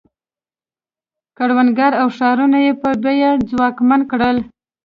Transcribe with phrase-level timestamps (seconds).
[1.37, 4.37] کروندګر او ښارونه یې په بیه ځواکمن کړل.